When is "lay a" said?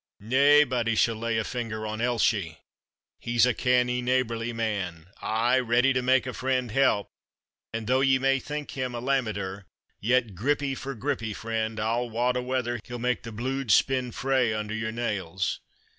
1.17-1.43